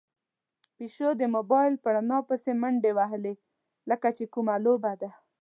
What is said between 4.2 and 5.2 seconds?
کومه لوبه ده.